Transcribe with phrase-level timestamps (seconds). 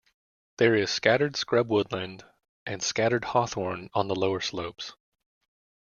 [0.57, 2.25] There is scattered scrub woodland
[2.65, 4.93] and scattered hawthorn on the lower slopes.